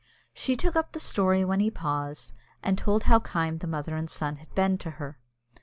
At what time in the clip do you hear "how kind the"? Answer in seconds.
3.03-3.67